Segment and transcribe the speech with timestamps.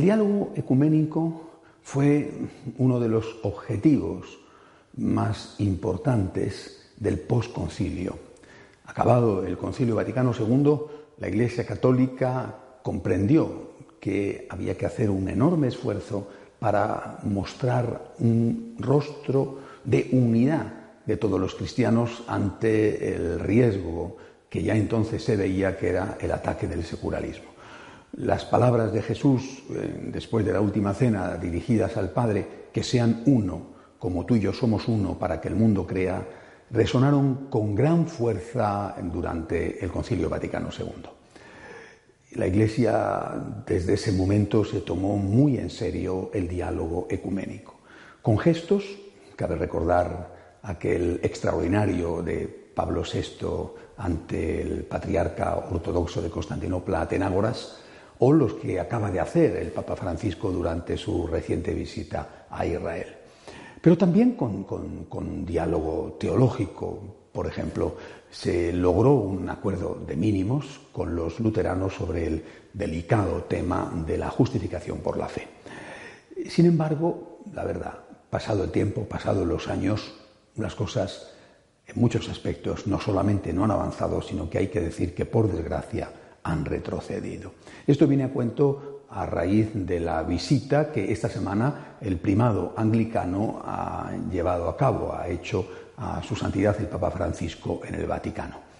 [0.00, 1.42] El diálogo ecuménico
[1.82, 2.32] fue
[2.78, 4.38] uno de los objetivos
[4.96, 8.16] más importantes del posconcilio.
[8.86, 10.80] Acabado el Concilio Vaticano II,
[11.18, 16.28] la Iglesia Católica comprendió que había que hacer un enorme esfuerzo
[16.58, 20.72] para mostrar un rostro de unidad
[21.04, 24.16] de todos los cristianos ante el riesgo
[24.48, 27.49] que ya entonces se veía que era el ataque del secularismo.
[28.12, 33.22] Las palabras de Jesús eh, después de la última cena dirigidas al Padre, que sean
[33.26, 33.62] uno,
[33.98, 36.26] como tú y yo somos uno, para que el mundo crea,
[36.70, 41.08] resonaron con gran fuerza durante el Concilio Vaticano II.
[42.32, 43.32] La Iglesia
[43.66, 47.80] desde ese momento se tomó muy en serio el diálogo ecuménico.
[48.22, 48.84] Con gestos,
[49.36, 57.80] cabe recordar aquel extraordinario de Pablo VI ante el patriarca ortodoxo de Constantinopla, Atenágoras,
[58.20, 63.06] o los que acaba de hacer el Papa Francisco durante su reciente visita a Israel.
[63.80, 67.16] Pero también con, diálogo teológico.
[67.32, 67.96] Por ejemplo,
[68.30, 72.44] se logró un acuerdo de mínimos con los luteranos sobre el
[72.74, 75.48] delicado tema de la justificación por la fe.
[76.46, 80.12] Sin embargo, la verdad, pasado el tiempo, pasado los años,
[80.56, 81.32] las cosas
[81.86, 85.50] en muchos aspectos no solamente no han avanzado, sino que hay que decir que por
[85.50, 86.10] desgracia
[86.42, 87.52] han retrocedido.
[87.86, 93.60] Esto viene a cuento a raíz de la visita que esta semana el primado anglicano
[93.64, 98.70] ha llevado a cabo, ha hecho a su santidad el Papa Francisco en el Vaticano.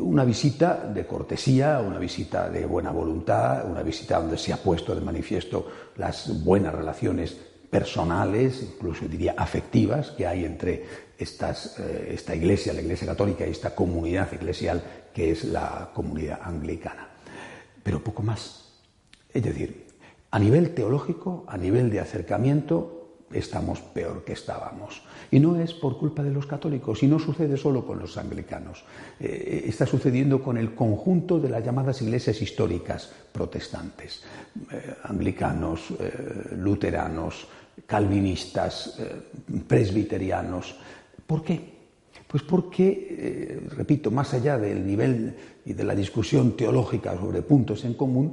[0.00, 4.94] Una visita de cortesía, una visita de buena voluntad, una visita donde se ha puesto
[4.94, 7.36] de manifiesto las buenas relaciones
[7.70, 10.84] personales, incluso diría afectivas, que hay entre
[11.18, 14.82] estas, eh, esta iglesia, la iglesia católica y esta comunidad eclesial
[15.12, 17.08] que es la comunidad anglicana.
[17.82, 18.64] Pero poco más.
[19.32, 19.86] Es decir,
[20.30, 22.95] a nivel teológico, a nivel de acercamiento,
[23.32, 25.02] estamos peor que estábamos.
[25.30, 28.84] Y no es por culpa de los católicos, y no sucede solo con los anglicanos.
[29.18, 34.22] Eh, está sucediendo con el conjunto de las llamadas iglesias históricas protestantes,
[34.72, 37.46] eh, anglicanos, eh, luteranos,
[37.84, 38.98] calvinistas,
[39.68, 40.76] presbiterianos.
[41.26, 41.76] ¿Por qué?
[42.26, 47.92] Pues porque, repito, más allá del nivel y de la discusión teológica sobre puntos en
[47.92, 48.32] común,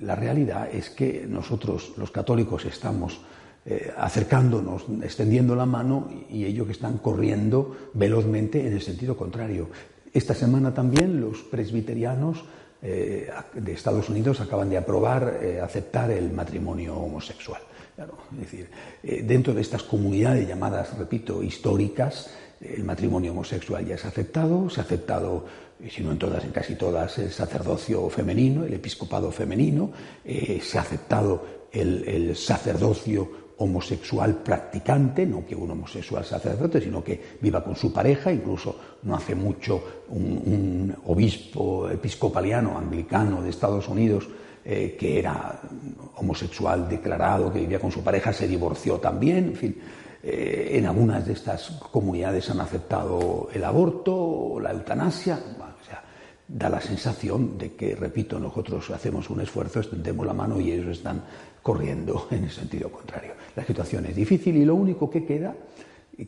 [0.00, 3.20] la realidad es que nosotros, los católicos, estamos
[3.66, 9.70] eh, acercándonos, extendiendo la mano y ellos que están corriendo velozmente en el sentido contrario.
[10.12, 12.44] Esta semana también los presbiterianos
[12.82, 17.62] eh, de Estados Unidos acaban de aprobar eh, aceptar el matrimonio homosexual.
[18.32, 18.68] Es decir,
[19.24, 24.82] dentro de estas comunidades llamadas, repito, históricas, el matrimonio homosexual ya ha aceptado, se ha
[24.82, 25.46] aceptado,
[25.88, 29.92] si no en todas, en casi todas, el sacerdocio femenino, el episcopado femenino,
[30.24, 37.36] se ha aceptado el, el sacerdocio homosexual practicante, no que un homosexual sacerdote, sino que
[37.40, 44.28] viva con su pareja, incluso no hace mucho un, obispo episcopaliano anglicano de Estados Unidos
[44.64, 45.60] eh, que era
[46.16, 49.76] homosexual declarado, que vivía con su pareja, se divorció también, en fin.
[50.22, 55.38] Eh, en algunas de estas comunidades han aceptado el aborto la eutanasia.
[56.46, 60.98] Da la sensación de que, repito, nosotros hacemos un esfuerzo, extendemos la mano y ellos
[60.98, 61.22] están
[61.62, 63.32] corriendo en el sentido contrario.
[63.56, 65.54] La situación es difícil y lo único que queda,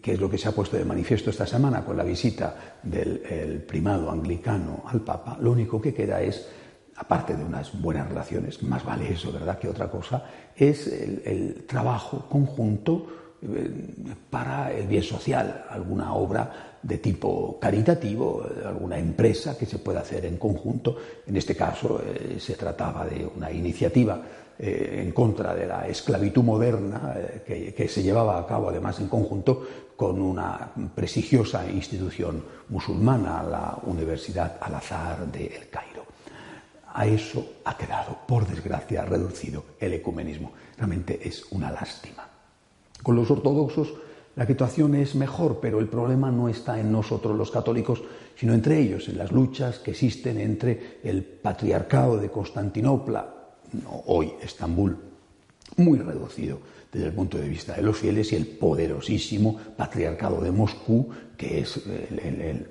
[0.02, 3.62] que es lo que se ha puesto de manifiesto esta semana con la visita del
[3.68, 6.48] primado anglicano al Papa, lo único que queda es,
[6.96, 10.24] aparte de unas buenas relaciones, más vale eso, ¿verdad?, que otra cosa,
[10.56, 13.25] es el, trabajo conjunto
[14.30, 20.24] para el bien social, alguna obra de tipo caritativo, alguna empresa que se pueda hacer
[20.26, 20.96] en conjunto.
[21.26, 24.22] En este caso eh, se trataba de una iniciativa
[24.58, 29.00] eh, en contra de la esclavitud moderna eh, que, que, se llevaba a cabo además
[29.00, 29.66] en conjunto
[29.96, 36.04] con una prestigiosa institución musulmana, la Universidad Al-Azhar de El Cairo.
[36.94, 40.52] a eso ha quedado, por desgracia, reducido el ecumenismo.
[40.76, 42.35] Realmente es una lástima.
[43.02, 43.92] Con los ortodoxos
[44.36, 48.02] la situación es mejor, pero el problema no está en nosotros los católicos,
[48.38, 53.34] sino entre ellos, en las luchas que existen entre el patriarcado de Constantinopla,
[54.04, 54.94] hoy Estambul,
[55.78, 56.58] muy reducido
[56.92, 61.60] desde el punto de vista de los fieles, y el poderosísimo patriarcado de Moscú, que
[61.60, 62.68] es el,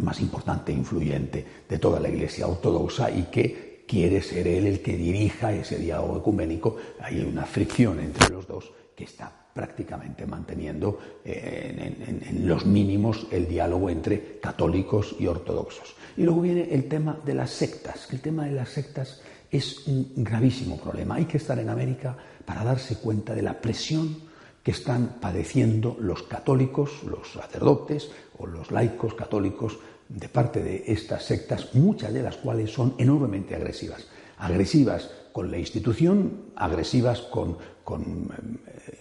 [0.00, 4.80] más importante e influyente de toda la Iglesia ortodoxa y que quiere ser él el
[4.80, 6.76] que dirija ese diálogo ecuménico.
[7.00, 8.73] Hay una fricción entre los dos
[9.04, 15.94] está prácticamente manteniendo eh, en, los mínimos el diálogo entre católicos y ortodoxos.
[16.16, 19.20] Y luego viene el tema de las sectas, el tema de las sectas
[19.50, 21.14] es un gravísimo problema.
[21.14, 24.16] Hay que estar en América para darse cuenta de la presión
[24.64, 29.78] que están padeciendo los católicos, los sacerdotes o los laicos católicos
[30.08, 34.06] de parte de estas sectas, muchas de las cuales son enormemente agresivas.
[34.38, 38.93] Agresivas con la institución, agresivas con, eh,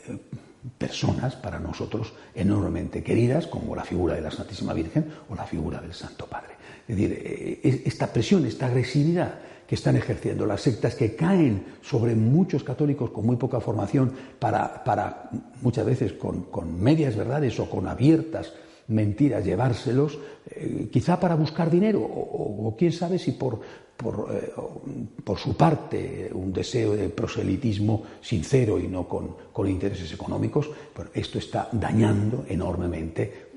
[0.77, 5.81] personas para nosotros enormemente queridas, como la figura de la Santísima Virgen o la figura
[5.81, 6.53] del Santo Padre.
[6.87, 12.15] Es decir, eh, esta presión, esta agresividad que están ejerciendo las sectas que caen sobre
[12.15, 15.29] muchos católicos con muy poca formación para,
[15.61, 18.53] muchas veces con, medias verdades o con abiertas
[18.93, 20.17] mentiras llevárselos,
[20.49, 24.51] eh, quizá para buscar dinero o, quién sabe si por, eh,
[25.23, 30.69] por, su parte un deseo de proselitismo sincero y no con, con intereses económicos,
[31.13, 33.51] esto está dañando enormemente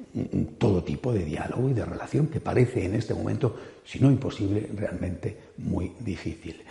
[0.59, 3.55] todo tipo de diálogo y de relación que parece en este momento,
[3.85, 6.63] si no imposible, realmente muy difícil.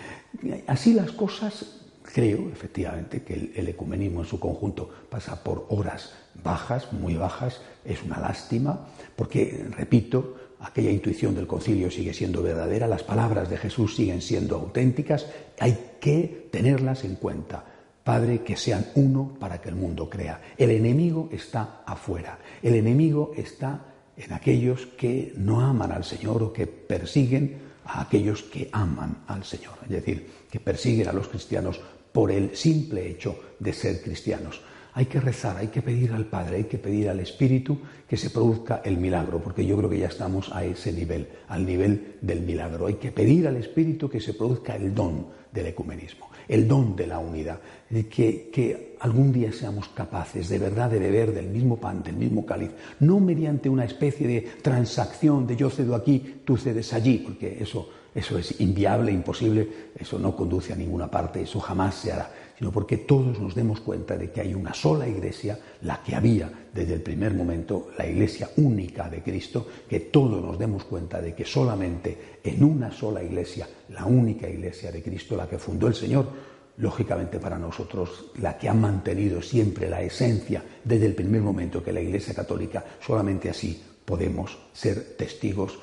[0.67, 6.13] Así las cosas, creo efectivamente que el, ecumenismo en su conjunto pasa por horas
[6.43, 12.87] bajas, muy bajas, es una lástima, porque, repito, aquella intuición del concilio sigue siendo verdadera,
[12.87, 15.27] las palabras de Jesús siguen siendo auténticas,
[15.59, 17.65] hay que tenerlas en cuenta
[18.05, 20.39] Padre, que sean uno para que el mundo crea.
[20.59, 22.37] El enemigo está afuera.
[22.61, 23.81] El enemigo está
[24.15, 29.43] en aquellos que no aman al Señor o que persiguen a aquellos que aman al
[29.43, 29.75] Señor.
[29.83, 31.79] Es decir, que persiguen a los cristianos
[32.11, 34.61] por el simple hecho de ser cristianos.
[34.93, 38.29] Hay que rezar, hay que pedir al Padre, hay que pedir al Espíritu que se
[38.29, 42.41] produzca el milagro, porque yo creo que ya estamos a ese nivel, al nivel del
[42.41, 42.87] milagro.
[42.87, 47.07] Hay que pedir al Espíritu que se produzca el don del ecumenismo el don de
[47.07, 47.59] la unidad,
[47.89, 52.43] que, que, algún día seamos capaces de verdad de beber del mismo pan, del mismo
[52.43, 57.57] cáliz, no mediante una especie de transacción de yo cedo aquí, tú cedes allí, porque
[57.61, 62.31] eso, eso es inviable, imposible, eso no conduce a ninguna parte, eso jamás se hará,
[62.57, 66.51] sino porque todos nos demos cuenta de que hay una sola iglesia, la que había
[66.73, 71.35] desde el primer momento, la iglesia única de Cristo, que todos nos demos cuenta de
[71.35, 75.93] que solamente en una sola iglesia, la única iglesia de Cristo, la que fundó el
[75.93, 81.83] Señor, lógicamente para nosotros la que ha mantenido siempre la esencia desde el primer momento
[81.83, 85.79] que la Iglesia Católica, solamente así podemos ser testigos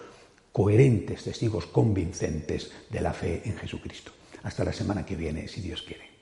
[0.53, 4.13] coherentes, testigos convincentes de la fe en Jesucristo.
[4.43, 6.13] Hasta la semana que viene, si Dios quiere.